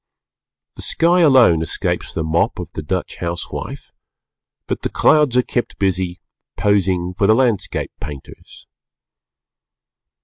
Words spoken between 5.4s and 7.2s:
kept busy posing